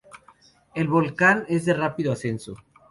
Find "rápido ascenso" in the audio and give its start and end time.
1.75-2.55